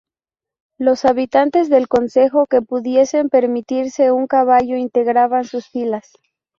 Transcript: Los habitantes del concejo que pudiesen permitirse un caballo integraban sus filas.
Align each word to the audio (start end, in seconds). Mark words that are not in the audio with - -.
Los 0.79 1.05
habitantes 1.05 1.69
del 1.69 1.87
concejo 1.87 2.47
que 2.47 2.63
pudiesen 2.63 3.29
permitirse 3.29 4.11
un 4.11 4.25
caballo 4.25 4.75
integraban 4.75 5.43
sus 5.45 5.67
filas. 5.67 6.13